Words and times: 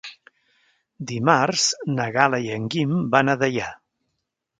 Dimarts 1.11 1.65
na 1.99 2.07
Gal·la 2.15 2.39
i 2.47 2.49
en 2.55 2.65
Guim 2.77 2.97
van 3.17 3.31
a 3.35 3.37
Deià. 3.45 3.69